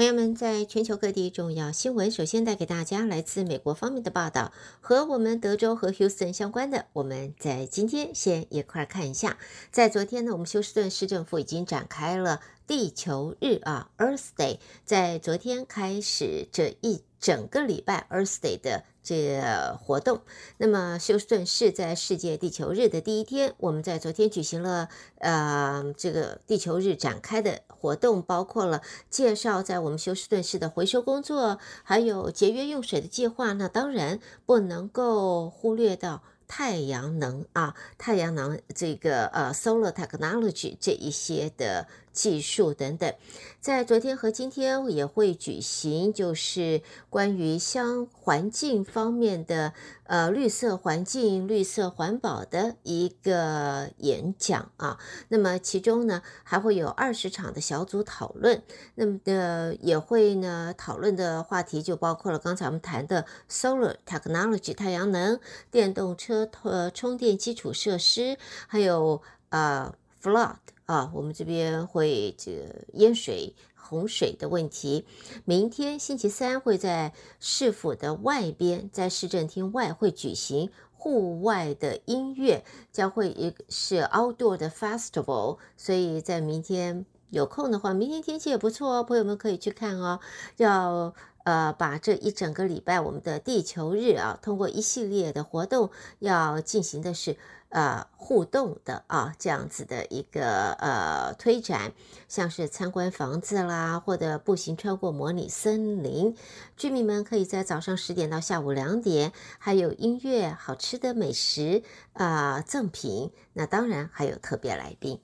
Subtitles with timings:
[0.00, 6.86] 朋友们，在全球各地重要新闻，首先带给大家来自美国方面的报道，和我们德州和休斯顿相关的。
[6.94, 9.36] 我们在今天先一块看一下，
[9.70, 14.56] 在昨天呢，我们休斯顿市政府已经展开了地球日啊，Earth Day，
[14.86, 18.84] 在昨天开始这一整个礼拜 Earth Day 的。
[19.02, 19.40] 这
[19.82, 20.20] 活动，
[20.58, 33.54] 那么休斯顿市在世界地球日的第一天，我们在昨天举行了呃这个地球日展开的活动，包括了介绍在我们休斯顿市的回收工作，还有节约用水的计划。
[33.54, 36.22] 那当然不能够忽略到。
[36.52, 43.14] 太阳能啊，太阳能这个呃，solar technology 这一些的技术等等，
[43.60, 49.72] 在昨天和今天也会举行，就是关于相环境方面的
[50.04, 54.98] 呃绿色环境、绿色环保的一个演讲啊。
[55.28, 58.62] 那么其中呢，还会有二十场的小组讨论，
[58.94, 65.38] 那么的也会呢讨论的话题就包括了刚才我们谈的 solar technology 太阳能、
[65.70, 66.48] 电动车。
[66.62, 68.36] 呃，充电基础设施，
[68.66, 70.56] 还有呃，flood
[70.90, 75.06] 啊，我们这边会这个淹水、洪水的问题。
[75.44, 90.18] 明天星期三会在市府的外边，在市政厅外会举行户外的音乐，将会一是 outdoor 的 festival，所以在明天有空的话，明天天气也不错哦，朋友们可以去看哦。
[90.56, 91.14] 要。
[91.44, 97.36] 呃，把这一整个礼拜我们的地球日啊，通过一系列的活动，要进行的是
[97.70, 101.92] 呃互动的啊这样子的一个呃推展，
[102.28, 106.36] 像是参观房子啦，或者步行穿过模拟森林，
[106.76, 115.20] 居民们可以在早上十点到下午两点，还有音乐、好吃的美食啊、赠品，那当然还有特别来宾。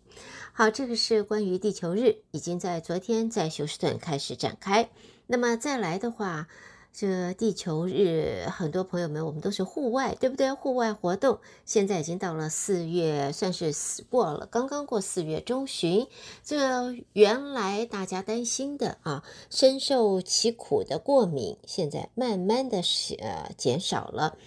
[0.53, 4.89] 好，这个是关于地球日，已经在昨天在休斯顿开始展开。
[5.27, 6.47] 那么再来的话，
[6.93, 10.53] 这地球日，很多朋友们，我们都是户外，对不对？
[10.53, 13.75] 户外活动，现在已经到了四月，算是
[14.09, 16.07] 过了，刚刚过四月中旬。
[16.43, 22.79] 这原来大家担心的啊，深受其苦的过敏，现在慢慢的
[23.21, 24.39] 呃减少了。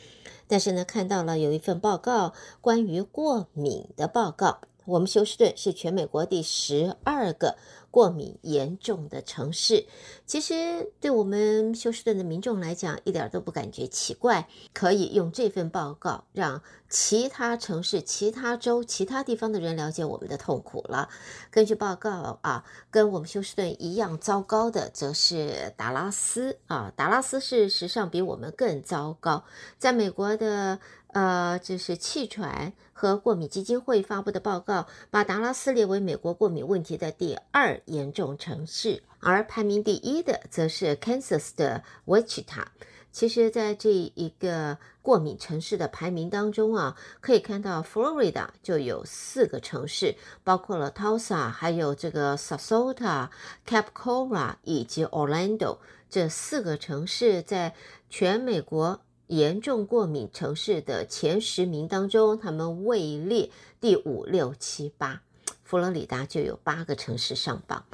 [0.48, 4.62] 但是呢，看到了有一份报告，关于过敏的报告。
[4.86, 7.58] 我们休斯顿是全美国第十二个
[7.92, 9.86] 过敏严重的城市。
[10.26, 14.48] 其实对我们休斯顿的民众来讲，一点都不感觉奇怪。
[14.74, 21.10] 可以用这份报告让其他城市、其他州、其他地方的人了解我们的痛苦了。
[21.52, 26.94] 根据报告啊，跟我们休斯顿一样糟糕的，则是达拉斯啊。
[26.96, 29.44] 达拉斯事实上比我们更糟糕。
[29.78, 30.80] 在美国的。
[31.14, 42.66] 呃，这是气喘和过敏基金会发布的报告，把达拉斯列为美国过敏问题的第二严重城市，而排名第一的则是 Kansas 的 Wichita。
[43.12, 53.30] 其实，在这一个过敏城市的排名当中啊，可以看到 Florida 就有四个城市，包括了 Tulsa，还有这个 Sarasota、
[53.68, 57.74] Cap Cora 以及 Orlando 这四个城市，在
[58.12, 59.02] 全美国。
[59.30, 65.22] 严重过敏城市的前十名当中，他们位列第五、六、七、八。
[65.64, 67.86] 佛罗里达就有八个城市上榜。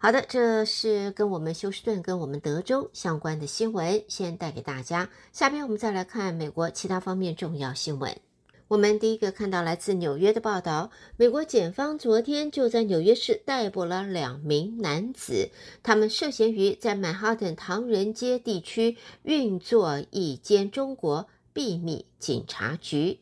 [0.00, 5.08] 好的，这是跟我们休斯顿、跟我们德州相关的新闻，先带给大家。
[5.32, 8.18] 下边我们再来看美国其他方面重要新闻。
[8.72, 15.50] 我们第一个看到来自纽约的报道，美国检方昨天就在纽约市逮捕了两名男子，
[15.82, 23.18] 他们涉嫌于在曼哈顿唐人街地区运作一间中国秘密警察局。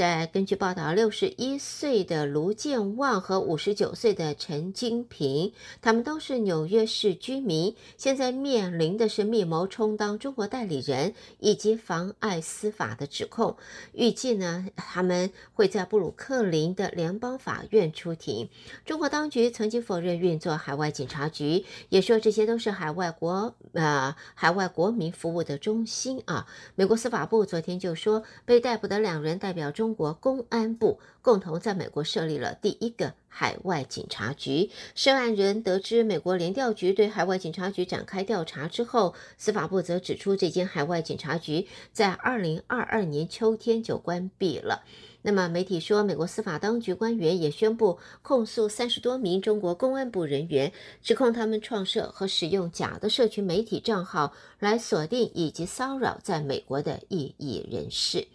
[0.00, 5.52] 在根据报道，六十一岁的卢建旺和五十九岁的陈金平，
[5.82, 13.58] 他们都是纽约市居民，现在面临的是密谋充当中国代理人以及妨碍司法的指控。
[13.92, 18.48] 预计呢，他们会在布鲁克林的联邦法院出庭。
[18.86, 26.46] 中国当局曾经否认运作海外警察局，也说这些都是海外国呃海外国民服务的中心啊。
[26.74, 29.89] 美国司法部昨天就说，被逮捕的两人代表中。
[29.90, 34.70] 中国公安部共同在美国设立了第一个海外警察局。
[34.94, 44.84] 涉案人得知美国联调局对海外警察局展开调查之后，司法部则指出，这间海外警察局在二零二二年秋天就关闭了。
[45.22, 50.72] 那么媒体说，美国司法当局官员也宣布控诉三十多名中国公安部人员，
[51.02, 58.28] 指控他们创设和使用假的社群媒体账号来锁定以及骚扰在美国的异议人士。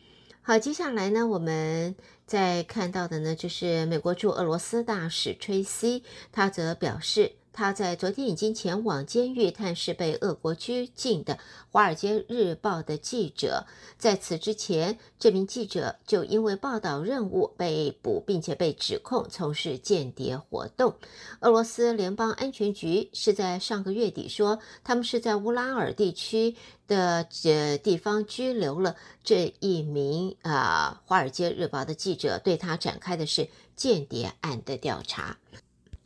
[0.48, 1.96] 好，接下来呢，我们
[2.28, 11.36] 再看到的呢，就是美国驻俄罗斯大使崔西，他则表示，他在昨天已经前往监狱探视被俄国拘禁的
[11.72, 13.66] 《华尔街日报》的记者。
[13.98, 20.96] 在此之前，这名记者就因为报道任务被捕，并且被指控从事间谍活动。
[21.40, 26.58] 俄罗斯联邦安全局是在上个月底说，他们是在乌拉尔地区
[26.90, 33.48] 的这地方拘留了这一名啊《华尔街日报》的记者，对他展开的是
[33.78, 35.38] 间谍案的调查。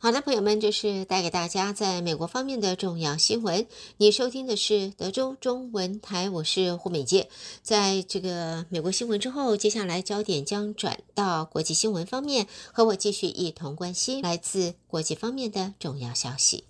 [0.02, 3.66] 好的，朋友们，这是带给大家在美国方面的重要新闻。
[3.98, 7.28] 你收听的是德州中文台，我是胡美杰。
[7.62, 16.69] 在这个美国新闻之后，接下来焦点将转到国际新闻方面，和我继续一同关心来自国际方面的重要消息。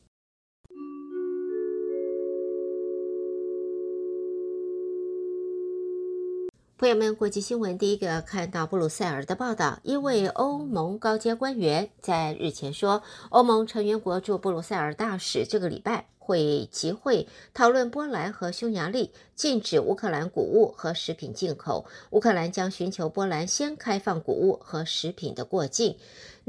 [6.81, 25.99] 朋友们，国际新闻第一个看到布鲁塞尔的报道，一位欧盟高阶官员在日前说，欧盟成员国驻布鲁塞尔大使这个礼拜会集会讨论波兰和匈牙利禁止乌克兰谷物和食品进口，乌克兰将寻求波兰先开放谷物和食品的过境。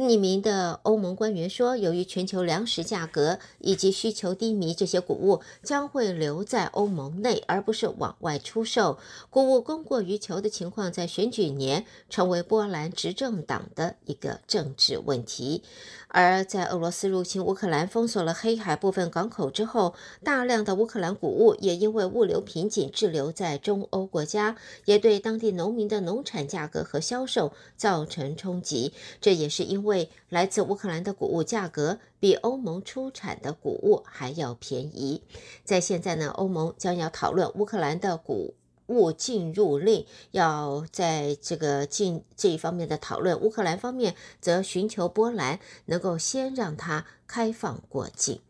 [0.02, 8.98] 匿名的欧盟官员说，由于全球粮食价格以及需求低迷，这些谷物将会留在欧盟内，而不是往外出售。
[9.30, 15.64] 谷物供过于求的情况在选举年成为波兰执政党的一个政治问题。
[16.14, 19.94] 而在俄罗斯入侵乌克兰、封锁了黑海部分港口之后，
[20.24, 28.92] 大量的乌克兰谷物也因为物流瓶颈滞留在中欧国家，也对当地农民的农产价格和销售造成冲击。
[29.22, 35.22] 这也是因为为来自乌克兰的谷物价格比欧盟出产的谷物还要便宜。
[35.66, 38.54] 在现在呢，欧盟将要讨论乌克兰的谷
[38.88, 48.42] 物进入令，要在这个进这一方面的讨论，乌克兰方面则寻求波兰能够先让它开放过境。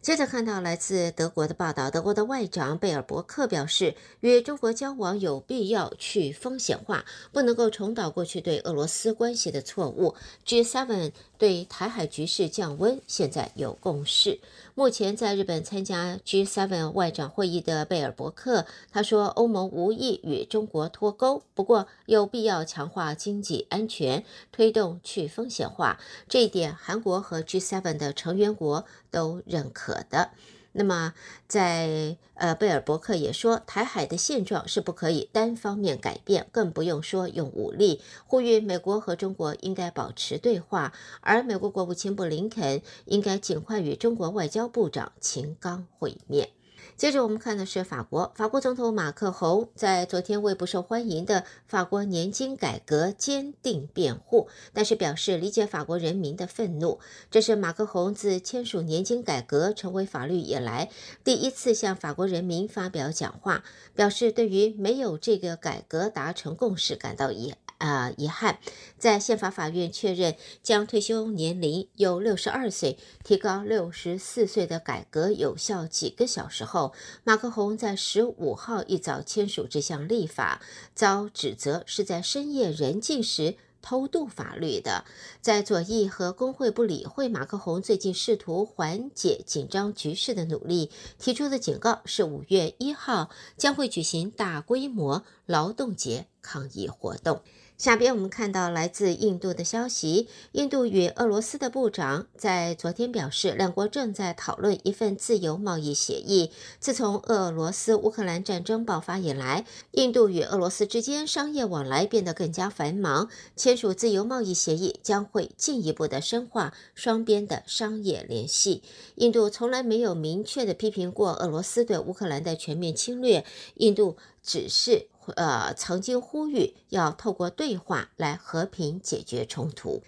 [0.00, 10.14] 接着看到来自德国的报道，德国的外长贝尔伯克表示，与中国交往有必要去风险化，不能够重蹈过去对俄罗斯关系的错误。
[10.46, 14.40] G7 对台海局势降温，现在有共识。
[14.74, 25.98] 目前在日本参加 G7 外长会议的贝尔伯克，他说欧盟无意与中国脱钩，不过有必要强化经济安全，推动去风险化。
[26.28, 30.30] 这一点，韩国和 G7 的成员国都认可的。
[30.72, 31.14] 那么，
[31.48, 46.50] 在呃，贝尔伯克也说，台海的现状是不可以单方面改变，更不用说用武力，呼吁美国和中国应该保持对话，而美国国务卿布林肯应该尽快与中国外交部长秦刚会面。
[46.98, 56.98] 接着我们看的是法国，法国总统马克宏在昨天为不受欢迎的法国年金改革坚定辩护，但是表示理解法国人民的愤怒。
[57.30, 60.90] 这是马克宏自签署年金改革成为法律以来
[61.22, 63.62] 第一次向法国人民发表讲话，
[63.94, 67.67] 表示对于没有这个改革达成共识感到遗憾。
[67.78, 68.58] 啊，遗憾，
[68.98, 76.92] 在宪法法院确认将退休年龄由六十二岁提高六十四岁的改革有效几个小时后，
[77.22, 80.60] 马克宏在十五号一早签署这项立法，
[80.94, 85.04] 遭指责是在深夜人静时偷渡法律的。
[85.40, 97.40] 在左翼和工会不理会马克宏最近试图缓解紧张局势的努力，提出的警告是五月一号将会举行大规模劳动节抗议活动。
[97.78, 106.50] 下边我们看到来自印度的消息，印度与俄罗斯的部长在昨天表示，两国正在讨论一份自由贸易协议。
[106.80, 118.82] 自从俄罗斯乌克兰战争爆发以来，印度与俄罗斯之间商业往来变得更加繁忙，签署自由贸易协议将会进一步的深化双边的商业联系。
[119.14, 123.44] 印度从来没有明确的批评过俄罗斯对乌克兰的全面侵略，
[123.76, 125.06] 印度只是。
[125.36, 130.02] 呃，曾经呼吁要透过对话来和平解决冲突。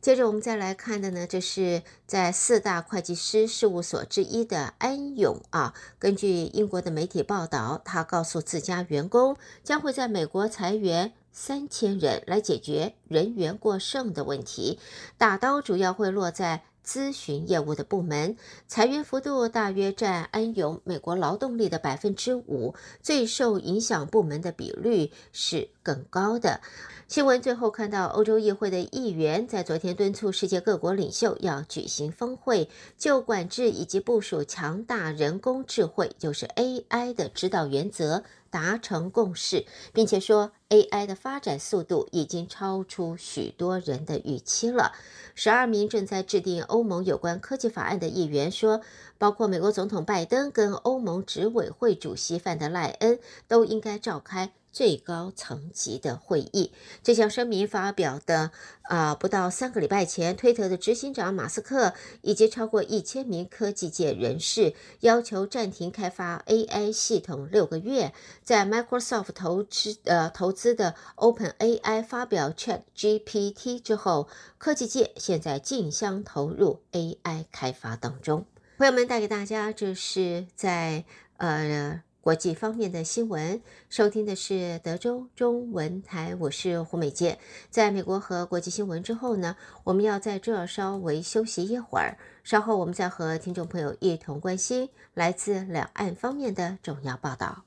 [0.00, 14.78] 接着我们再来看的呢，这是在四大会计师事务所之一的安永啊，根据英国的媒体报道，他告诉自家员工，将会在美国裁员三千人来解决人员过剩的问题，
[15.18, 16.62] 大刀主要会落在。
[16.86, 18.36] 咨询业务的部门
[18.68, 26.60] 裁员幅度大约占安永美国劳动力的百分之五，最受影响部门的比率是更高的。
[27.08, 38.24] 新闻最后看到，欧洲议会的议员在昨天敦促世界各国领袖要举行峰会，就管制以及部署强大人工智慧，就是 AI 的指导原则。
[38.56, 44.92] 达成共识，并且说 AI 的发展速度已经超出许多人的预期了。
[45.34, 48.80] 十二名正在制定欧盟有关科技法案的议员说，
[49.18, 54.54] 包括美国总统拜登跟欧盟执委会主席范德赖恩都应该召开。
[54.76, 56.70] 最高层级的会议，
[57.02, 58.50] 这项声明发表的
[58.82, 68.12] 啊、不到三个礼拜前，推特的执行长马斯克以及超过一千名科技界人士要求暂停开发 AI 系统六个月。
[68.44, 74.28] 在 Microsoft 投资呃投资的 OpenAI 发表 ChatGPT 之后，
[74.58, 78.44] 科技界现在竞相投入 AI 开发当中。
[78.76, 81.06] 朋友们带给大家，这是在
[81.38, 82.02] 呃。
[82.26, 87.38] 国际方面的新闻，收听的是德州中文台，我是胡美健。
[87.70, 97.62] 在美国和国际新闻之后呢，我们要在这儿稍微休息一会儿，稍后我们再和听众朋友一同关心来自两岸方面的重要报道。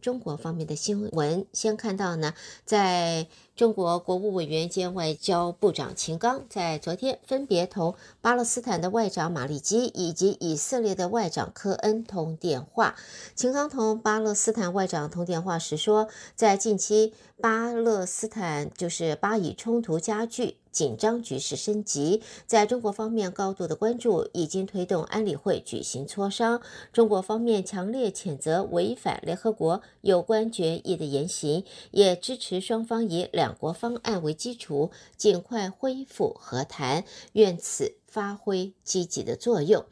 [0.00, 2.32] 中国方面的新闻，先看到呢，
[2.64, 3.26] 在
[3.58, 12.94] 中国国务委员兼外交部长秦刚在昨天分别同巴勒斯坦的外长马利基以及以色列的外长科恩通电话。
[13.34, 20.58] 秦刚同巴勒斯坦外长通电话时说，在近期巴勒斯坦就是巴以冲突加剧。
[20.70, 26.60] 紧张局势升级，在中国方面高度的关注，已经推动安理会举行磋商。
[26.92, 39.86] 中国方面强烈谴责违反联合国有关决议的言行，也支持双方以两两国方案为基础，尽快恢复和谈，愿此发挥积极的作用。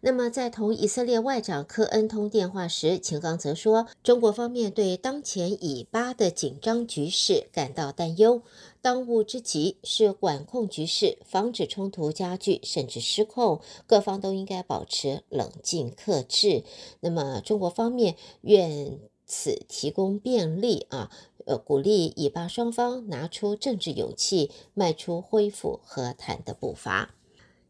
[0.00, 8.40] 那么，在同以色列外长科恩通电话时，秦刚则说，中国方面对当前以巴的紧张局势感到担忧。
[8.80, 13.60] 当务之急是管控局势，防止冲突加剧甚至失控。
[13.86, 16.64] 各方都应该保持冷静克制。
[17.00, 21.10] 那么，中国方面愿此提供便利啊，
[21.46, 27.14] 呃，鼓励以巴双方拿出政治勇气，迈出恢复和谈的步伐。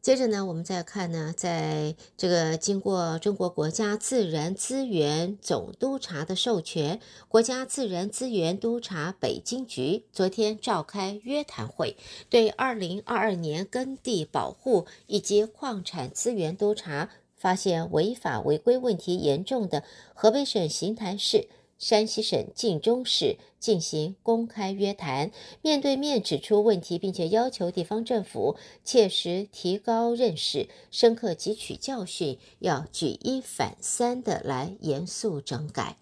[0.00, 11.96] 接着呢，我们再看呢，在这个经过中国国家自然资源总督察的授权，国家自然资源督察北京局昨天召开约谈会，
[12.28, 21.48] 对二零二二年耕地保护以及矿产资源督查发现违法违规问题严重的河北省邢台市。
[21.82, 35.96] 山西省晋中市进行公开约谈，面对面指出问题，并且要求地方政府切实提高认识，深刻汲取教训，要举一反三的来严肃整改。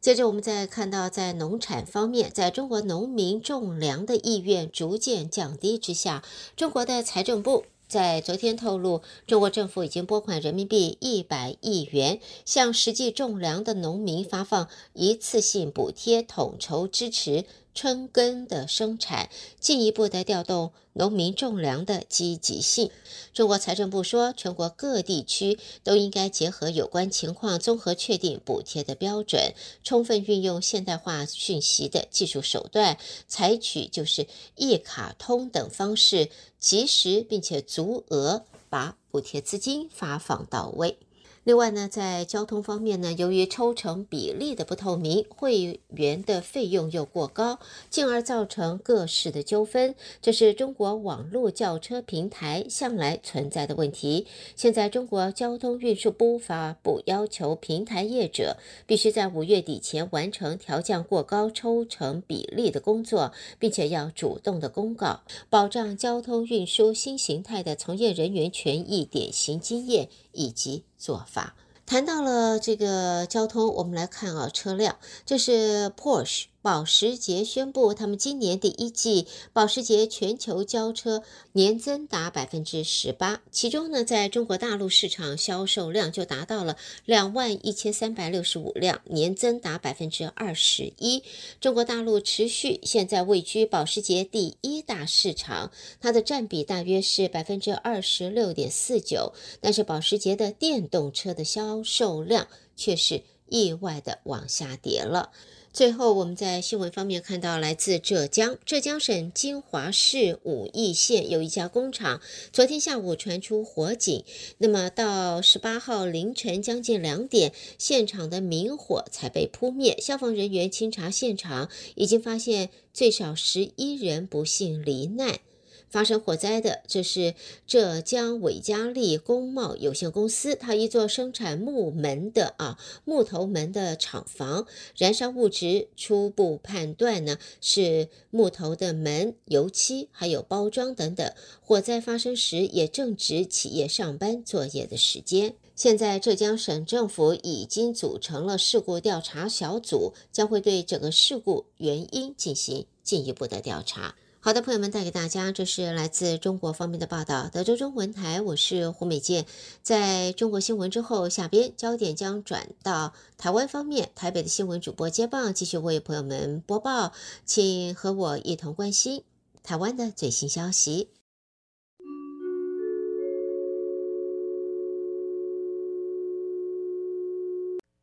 [0.00, 6.24] 接着，我们再看到，在农产方面，在中国农民种粮的意愿逐渐降低之下，
[6.56, 7.66] 中国的财政部。
[7.88, 17.44] 在昨天透露，中国政府已经拨款人民币一百亿元，向实际种粮的农民发放一次性补贴，统筹支持
[17.76, 19.30] 春耕的生产，
[19.60, 22.90] 进一步的调动农民种粮的积极性。
[23.32, 29.52] 中国财政部说，全国各地区都应该结合有关情况，综合确定补贴的标准，
[29.84, 36.30] 充分运用现代化讯息的技术手段，采取就是一卡通等方式。
[36.58, 40.98] 及时并且足额把补贴资金发放到位。
[41.46, 49.94] 另外呢，在交通方面呢，由于抽成比例的不透明，会员的费用又过高，进而造成各式的纠纷。
[50.20, 54.26] 这是中国网络叫车平台向来存在的问题。
[54.56, 70.84] 现在，中国交通运输部发布要求，平台业者必须在五月底前完成调降过高抽成比例的工作，并且要主动的公告，保障交通运输新形态的从业人员权益典型经验以及。
[70.96, 71.54] 做法。
[71.84, 76.46] 谈到了这个交通，我们来看啊，车辆，这是 Porsche。
[76.66, 91.22] 保时捷宣布，他们今年第一季保时捷全球交车年增达百分之十八，其中呢，在中国大陆市场销售量就达到了两万一千三百六十五辆，年增达百分之二十一。
[91.60, 95.70] 中国大陆持续现在位居保时捷第一大市场，
[96.00, 105.30] 它的占比大约是百分之二十六点四九，但是保时捷的电动车的销售量却是意外的往下跌了。
[105.76, 114.24] 最后，我们在新闻方面看到，来自浙江浙江省金华市武义县有一家工厂，昨天下午传出火警，
[114.56, 119.98] 那么到十八号凌晨将近两点，现场的明火才被扑灭。
[120.00, 125.40] 消防人员清查现场，已经发现最少十一人不幸罹难。
[125.88, 127.34] 发生火灾的，这是
[127.66, 134.66] 浙江伟嘉利工贸有限公司，它一座生产木门的啊木头门的厂房，
[134.96, 141.32] 燃烧物质初步判断呢是木头的门、油漆还有包装等等。
[141.60, 145.54] 火灾发生时也正值企业上班作业的时间。
[145.74, 154.16] 现在浙江省政府已经组成了事故调查小组，将会对整个事故原因进行进一步的调查。
[154.40, 157.48] 好的，朋友们，带给大家，这是来自中国方面的报道。
[157.52, 159.44] 德州中文台，我是胡美健。
[159.82, 164.10] 在中国新闻之后，下边焦点将转到台湾方面。
[164.14, 167.12] 台北的新闻主播接棒，继续为朋友们播报，
[167.44, 169.24] 请和我一同关心
[169.64, 171.08] 台湾的最新消息。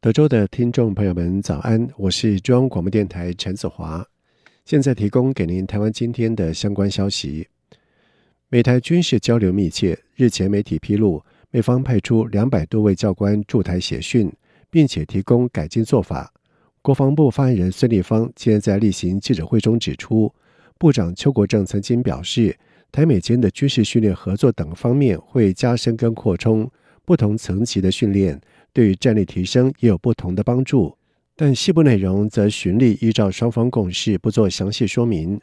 [0.01, 4.05] 德州的听众朋友们，早安，我是中央广播电台陈子华。
[4.65, 7.47] 现在提供给您台湾今天的相关消息。
[8.47, 14.31] 美台军事交流密切，日前媒体披露，美方派出两百多位教官驻台协训，
[14.69, 16.31] 并且提供改进做法。
[16.81, 20.33] 国防部发言人孙立方今天在例行记者会中指出，
[20.77, 22.57] 部长邱国正曾经表示，
[22.89, 26.71] 台美间的军事训练合作等方面会加深跟扩充，
[27.03, 28.39] 不同层级的训练
[28.71, 30.95] 对于战力提升也有不同的帮助。
[31.35, 35.39] 但细部内容则循例依照双方共识，不做详细说明。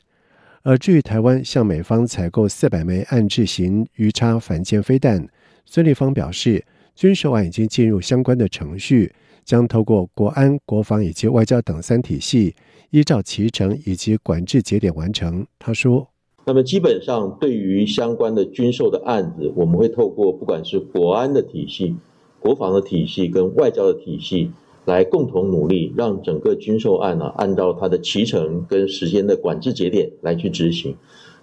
[0.63, 5.27] 而至于台湾向美方采购四百枚暗制型鱼叉反舰飞弹，
[5.65, 9.13] 孙立方表示，军售案已经进入相关的程序，
[9.45, 12.55] 将透过国安、国防以及外交等三体系，
[12.91, 15.45] 依照期程以及管制节点完成。
[15.59, 16.07] 他说
[16.47, 21.97] ：“那么基本上对于相关的军售的案子，我们会透过不管是国安的体系、
[22.39, 24.53] 国防的体系跟外交的体系。”
[24.91, 30.97] 来共同努力，让整个军售案呢、按照它的期程跟时间的管制节点来去执行。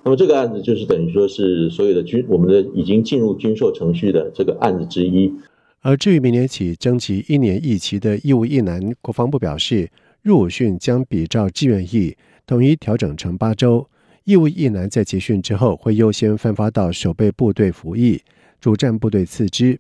[0.04, 5.34] 那么这个案子就是等于说是所有的军，我们的已经进入军售程序的这个案子之一。
[5.82, 9.90] 而至于明年起征集一年一期的义务役男，国防部表示，
[10.22, 13.88] 入伍训将比照志愿役统一调整成八周。
[14.26, 18.22] 义务役男在结训之后会优先分发到守备部队服役，
[18.60, 19.80] 主战部队次之。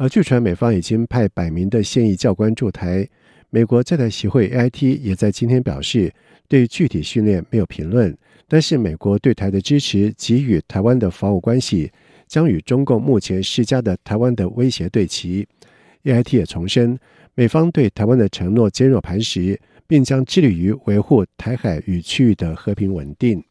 [0.00, 3.06] 而据传，美方已经派百名的现役教官驻台。
[3.50, 6.10] 美国在台协会 AIT 也在今天表示，
[6.48, 8.16] 对具体训练没有评论，
[8.48, 11.92] 但是美国对台的支持及与台湾的防务关系，
[12.26, 15.46] 将与中共目前施加的台湾的威胁对齐。
[16.04, 16.98] AIT 也重申，
[17.34, 23.44] 美方对台湾的承诺坚若磐石，并将致力于维护台海与区域的和平稳定。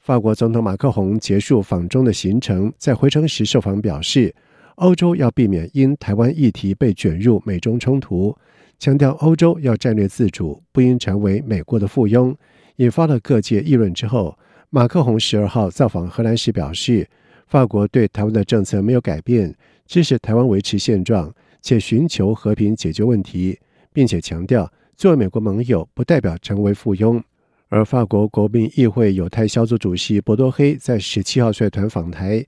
[0.00, 4.34] 法国总统马克宏结束访中的行程，在回程时受访表示，
[4.76, 8.36] 欧洲要避免因台湾议题被卷入美中冲突，
[8.78, 12.34] 强调欧洲要战略自主，不应成为美国的附庸，
[12.76, 14.36] 引发了各界议论之后，
[14.70, 17.08] 马克宏十二号造访荷兰时表示，
[17.46, 19.54] 法国对台湾的政策没有改变，
[19.86, 21.32] 支持台湾维持现状，
[21.62, 23.56] 且寻求和平解决问题，
[23.92, 27.22] 并且强调作为美国盟友不代表成为附庸。
[27.68, 32.44] 而法国国民议会犹太小组主席博多黑在十七号率团访台。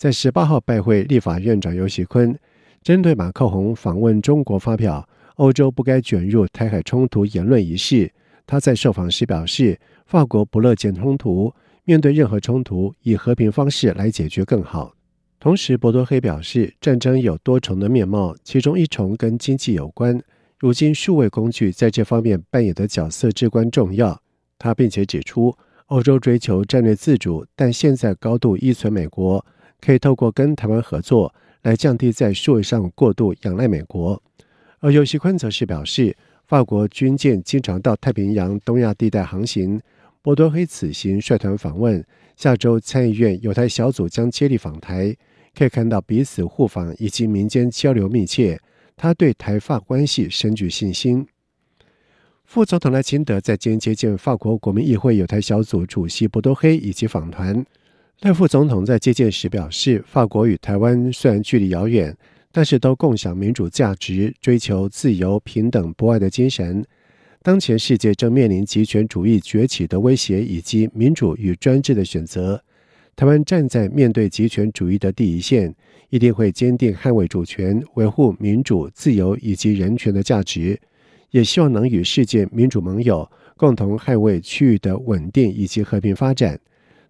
[0.00, 2.34] 在十八号拜会立法院长游锡堃，
[2.82, 8.10] 针对马克宏访问中国发表“欧洲不该卷入台海冲突”言论一事，
[8.46, 11.52] 他在受访时表示，法国不乐见冲突，
[11.84, 14.94] 面对任何冲突，以和平方式来解决更好。
[15.38, 20.18] 同时，博多黑表示，战争有多重的面貌，其中一重跟经济有关。
[20.58, 24.18] 如今，数位工具在这方面扮演的角色至关重要。
[24.58, 25.54] 他并且指出，
[25.88, 29.44] 欧洲追求战略自主，但现在高度依存美国。
[29.80, 34.22] 可以透过跟台湾合作来降低在数位上过度仰赖美国，
[34.78, 36.16] 而游锡坤则是表示，
[36.46, 39.80] 法国军舰经常到太平洋、东亚地带航行。
[40.22, 42.04] 博多黑此行率团访问，
[42.36, 45.16] 下周参议院犹太小组将接力访台，
[45.54, 48.60] 可以看到彼此互访以及民间交流密切。
[48.96, 51.26] 他对台法关系深具信心。
[52.44, 57.64] 副总统赖清德在今天接见法国国民议会犹太小组主席博多黑以及访团。
[58.20, 62.14] 赖副总统在接见时表示，法国与台湾虽然距离遥远，
[62.52, 66.84] 但是都共享民主价值，追求自由、平等、博爱的精神。
[67.42, 72.62] 当前世界正面临极权主义崛起的威胁，以及民主与专制的选择。
[73.16, 75.74] 台湾站在面对极权主义的第一线，
[76.10, 80.78] 一定会坚定捍卫主权、维护民主、自由以及人权的价值，
[81.30, 86.60] 也希望能与世界民主盟友共同捍卫区域的稳定以及和平发展。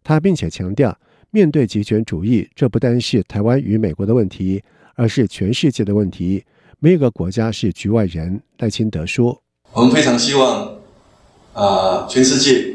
[0.03, 0.99] 他并且强调，
[1.31, 4.63] 面对极权主义，这不单是台湾与美国的问题，
[4.95, 6.45] 而是全世界的问题。
[6.79, 8.43] 没有一个国家是局外人。
[8.59, 10.67] 赖清德说：“我们非常希望，
[11.53, 12.75] 啊、呃，全世界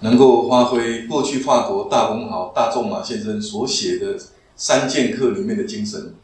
[0.00, 4.18] 能够发挥过去法国大文豪大仲马先生所写的
[4.56, 6.14] 三剑客里面的精神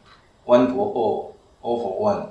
[0.45, 2.27] ，One for all，all for one。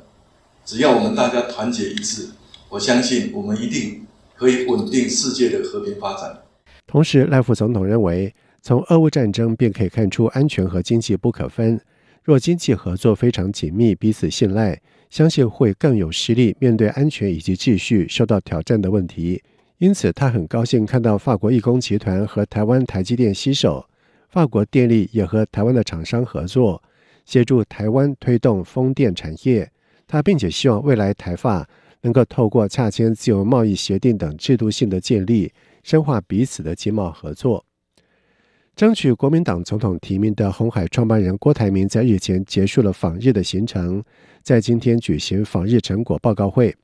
[0.64, 2.30] 只要我们大家团结一致，
[2.68, 6.41] 我相信我们一定可以稳定世界的和平发展。
[6.86, 11.80] 同时，赖副总统认为，从俄乌战争便可以看出安全和经济不可分。
[12.22, 19.42] 若经济合作非常紧密，彼此信赖，相信会更有实力面对安全以及秩序受到挑战的问题。
[19.78, 23.84] 因此，他很高兴看到法国义工集团和台湾台积电携手，
[24.28, 26.80] 法国电力也和台湾的厂商合作，
[27.24, 29.68] 协助台湾推动风电产业。
[30.06, 31.66] 他并且希望未来台法
[32.02, 37.64] 能够透过洽签自由贸易协定等制度性的建立，深化彼此的经贸合作。
[38.74, 44.02] 争取国民党总统提名的红海创办人郭台铭在日前结束了访日的行程，
[44.42, 46.74] 在今天举行访日成果报告会。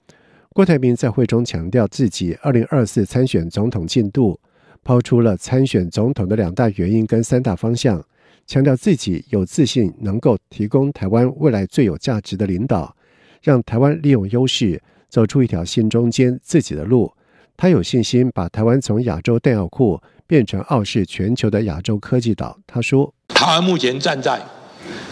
[0.50, 4.38] 郭台铭在会中强调自己二零二四参选总统进度，
[4.84, 8.04] 抛出了参选总统的两大原因跟三大方向，
[8.46, 12.94] 强调自己有自信能够提供台湾未来最有价值的领导，
[13.42, 17.10] 让台湾利用优势走出一条新中间自己的路。
[17.60, 22.56] 他有信心把台湾从亚洲弹药库变成傲视全球的亚洲科技岛。
[22.68, 24.40] 他说：“台湾目前站在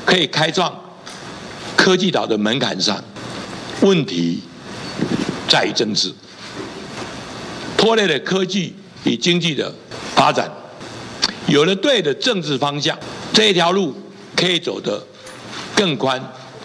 [0.04, 0.72] 可以开创
[1.76, 3.02] 科技岛的门槛上，
[3.82, 4.44] 问题。”
[5.48, 6.12] 在于政治，
[7.76, 9.74] 拖累了科技与经济的
[10.14, 10.48] 发展。
[11.48, 12.96] 有了对的政治方向，
[13.32, 13.92] 这一条路
[14.36, 15.04] 可以走得
[15.74, 16.22] 更宽、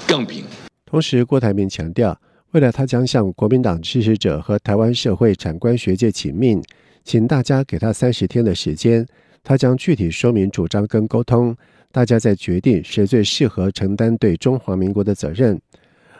[0.08, 0.44] 更平。
[0.86, 2.20] 同时，郭台铭强调，
[2.52, 6.62] 未来他将向国民党支持者和台湾社会产官学界请命，
[7.02, 9.06] 请大家给他三十天的时间，
[9.42, 11.56] 他将具体说明主张跟沟通，
[11.94, 15.58] 大家再决定谁最适合承担对中华民国的责任。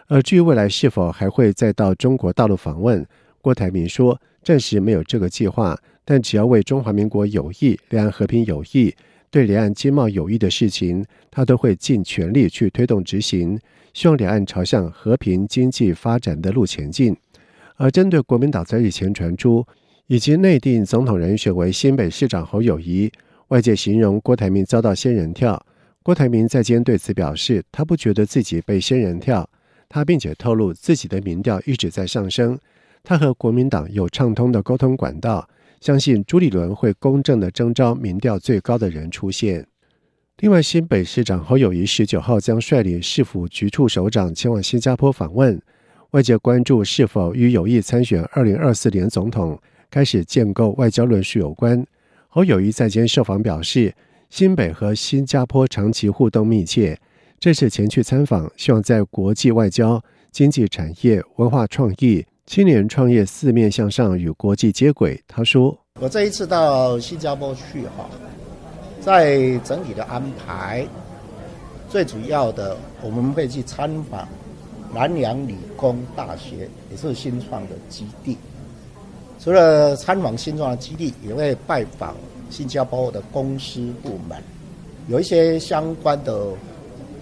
[0.08, 3.06] 而至于未来是否还会再到中国大陆访问，
[3.41, 8.96] 郭台铭说暂时没有这个计划，但只要为中华民国有益、两岸和平有益、
[9.32, 13.58] 对两岸经贸有益的事情，他都会尽全力去推动执行，
[13.94, 17.15] 希望两岸朝向和平经济发展的路前进。
[17.78, 19.65] 而针对国民党在日前传出
[20.08, 23.10] 以及内定总统人选为新北市长侯友宜，
[23.48, 25.65] 外界形容郭台铭遭到仙人跳。
[26.04, 29.50] 郭台铭在今天对此表示，他不觉得自己被仙人跳。
[29.88, 32.58] 他并且透露自己的民调一直在上升，
[33.04, 35.48] 他和国民党有畅通的沟通管道，
[35.82, 39.65] 相信朱立伦会公正的征召民调最高的人出现。
[40.38, 45.60] 另外，新北市长侯友谊十九号将率领市府局处首长前往新加坡访问，
[46.12, 51.84] 外界关注是否与有意参选二零二四年总统、开始建构外交论述有关。
[52.28, 53.94] 侯友谊在今天受访表示，
[54.30, 56.98] 新北和新加坡长期互动密切。
[57.39, 65.18] 这次前去参访，希望在国际外交、经济产业、文化创意、青年创业四面向上与国际接轨。
[65.26, 68.10] 他说：“我这一次到新加坡去哈，
[69.00, 70.86] 在整体的安排，
[71.90, 74.28] 最主要的我们会去参访
[74.94, 78.38] 南洋理工大学，也是新创的基地。
[79.40, 82.18] 除了参访新创的基地，也会拜访
[82.50, 84.38] 新加坡的公司部门，
[85.08, 86.50] 有一些相关的。”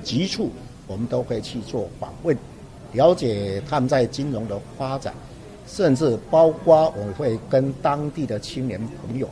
[0.04, 0.50] 局处，
[0.88, 2.36] 我们都会去做访问，
[2.94, 5.14] 了解他们在金融的发展，
[5.68, 9.30] 甚至包括我会跟当地的青年朋友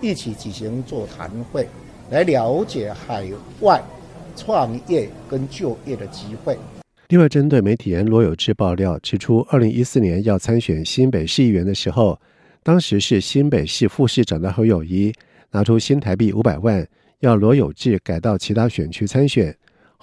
[0.00, 1.68] 一起举行座谈会，
[2.10, 3.26] 来了解海
[3.60, 3.82] 外
[4.34, 6.56] 创业跟就业的机会。
[7.08, 12.18] 另外，针对媒体人罗有志爆料指出，二零一四年要参选新北市议员的时候，
[12.62, 15.12] 当时是新北市副市长的侯友谊
[15.52, 16.84] 拿出新台币五百万，
[17.20, 19.56] 要罗有志改到其他选区参选。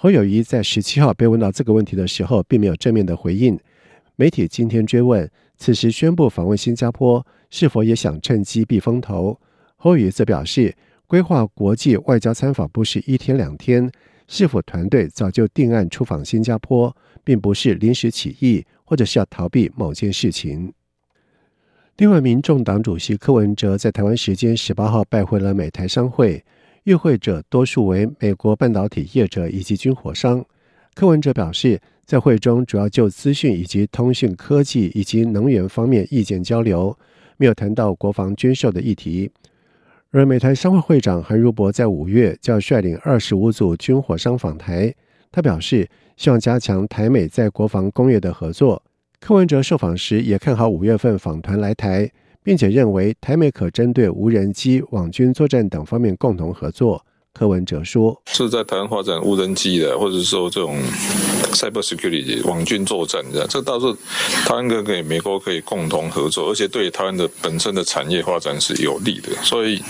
[0.04, 3.58] 侯友谊在十七号被问到这个问题的时候，并没有正面的回应。
[4.16, 9.40] 媒体今天追问，此时宣布访问新加坡，是否也想趁机避风头？
[9.76, 13.90] 侯友宜则表示，规划国际外交参访不是一天两天，
[14.28, 20.70] 是否团队早就定案出访新加坡，并不是临时起意，或者是要逃避某件事情。
[21.96, 26.44] 另外，民众党主席柯文哲在台湾时间十八号拜会了美台商会。
[26.84, 30.44] 与会者多数为美国半导体业者以及军火商。
[30.94, 36.96] 柯文哲表示，在会中主要就资讯以及通讯科技以及能源方面意见交流，
[37.38, 39.30] 没有谈到国防军售的议题。
[40.10, 44.94] 而美台商会会长韩如博在五月就要率领二十五组军火商访台，
[45.32, 48.80] 他表示希望加强台美在国防工业的合作。
[49.18, 52.10] 柯文哲受访时也看好五月份访团来台。
[52.44, 57.04] 并且认为台美可针对无人机、网军作战等方面共同合作。
[57.32, 60.78] 柯文哲说：“是在台湾发展无人机的，或者说这种
[61.50, 63.92] cyber security 网军作战的，这倒是
[64.46, 69.30] 台湾跟给美国可以共同合作，而且对台湾的本身的产业发展是有利的。
[69.42, 69.82] 所以，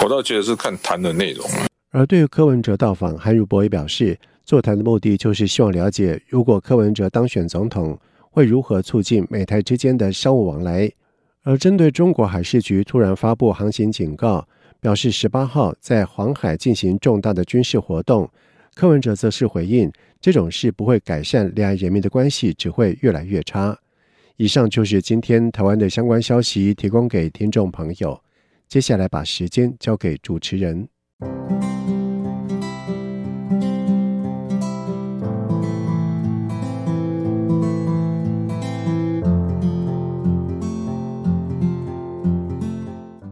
[0.00, 1.44] 我倒觉得是看谈的内容。”
[1.90, 7.98] 而对于柯文哲到访，韩如博也表示，座谈的目的就是希望了解，如果柯文哲当选总统，
[8.30, 10.88] 会如何促进美台之间的商务往来。
[11.46, 14.46] 而针对中国海事局突然发布航行警告。
[14.78, 18.30] 表示十八号在黄海进行重大的军事活动，
[18.74, 23.76] 柯文哲则是回应这种事不会改善两岸人民的关系，只会越来越差。
[24.36, 28.20] 以上就是今天台湾的相关消息，提供给听众朋友。
[28.68, 30.88] 接下来把时间交给主持人。